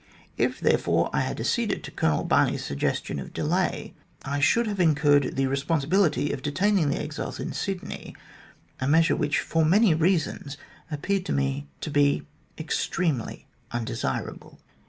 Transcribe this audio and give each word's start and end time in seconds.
If, 0.35 0.59
therefore, 0.59 1.11
I 1.13 1.19
had 1.19 1.39
acceded 1.39 1.83
to 1.83 1.91
Colonel 1.91 2.23
Barney's 2.23 2.65
suggestion 2.65 3.19
of 3.19 3.33
delay, 3.33 3.93
I 4.25 4.39
should 4.39 4.65
have 4.65 4.79
incurred 4.79 5.35
the 5.35 5.45
responsibility 5.45 6.31
of 6.33 6.41
detaining 6.41 6.89
the 6.89 6.97
exiles 6.99 7.39
in 7.39 7.53
Sydney; 7.53 8.15
a 8.79 8.87
measure 8.87 9.15
which, 9.15 9.41
for 9.41 9.63
many 9.63 9.93
reasons, 9.93 10.57
appeared 10.89 11.27
to 11.27 11.33
me 11.33 11.67
to 11.81 11.91
be 11.91 12.25
extremely 12.57 13.45
undesirable." 13.69 14.57